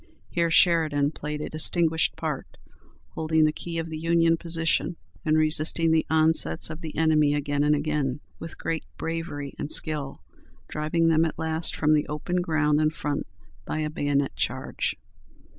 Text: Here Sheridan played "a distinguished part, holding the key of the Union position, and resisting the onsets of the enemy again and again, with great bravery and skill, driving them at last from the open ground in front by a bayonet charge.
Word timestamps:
Here 0.31 0.49
Sheridan 0.49 1.11
played 1.11 1.41
"a 1.41 1.49
distinguished 1.51 2.15
part, 2.15 2.57
holding 3.09 3.45
the 3.45 3.51
key 3.53 3.77
of 3.77 3.89
the 3.91 3.99
Union 3.99 4.35
position, 4.35 4.95
and 5.23 5.37
resisting 5.37 5.91
the 5.91 6.07
onsets 6.09 6.71
of 6.71 6.81
the 6.81 6.97
enemy 6.97 7.35
again 7.35 7.63
and 7.63 7.75
again, 7.75 8.19
with 8.39 8.57
great 8.57 8.85
bravery 8.97 9.53
and 9.59 9.71
skill, 9.71 10.23
driving 10.67 11.09
them 11.09 11.23
at 11.23 11.37
last 11.37 11.75
from 11.75 11.93
the 11.93 12.07
open 12.07 12.37
ground 12.41 12.81
in 12.81 12.89
front 12.89 13.27
by 13.63 13.77
a 13.77 13.91
bayonet 13.91 14.35
charge. 14.35 14.95